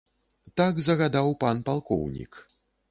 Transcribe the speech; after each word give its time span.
Так 0.61 0.81
загадаў 0.87 1.31
пан 1.45 1.63
палкоўнік. 1.69 2.31